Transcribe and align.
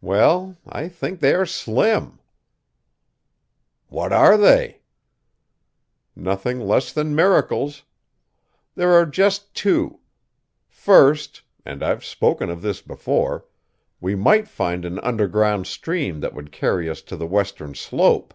"Well, 0.00 0.56
I 0.68 0.86
think 0.88 1.18
they 1.18 1.34
are 1.34 1.44
slim." 1.44 2.20
"What 3.88 4.12
are 4.12 4.36
they?" 4.36 4.82
"Nothing 6.14 6.60
less 6.60 6.92
than 6.92 7.12
miracles. 7.12 7.82
There 8.76 8.92
are 8.92 9.04
just 9.04 9.52
two. 9.52 9.98
First 10.68 11.42
and 11.64 11.82
I've 11.82 12.04
spoken 12.04 12.50
of 12.50 12.62
this 12.62 12.82
before 12.82 13.46
we 14.00 14.14
might 14.14 14.46
find 14.46 14.84
an 14.84 15.00
underground 15.00 15.66
stream 15.66 16.20
that 16.20 16.34
would 16.34 16.52
carry 16.52 16.88
us 16.88 17.02
to 17.02 17.16
the 17.16 17.26
western 17.26 17.74
slope." 17.74 18.32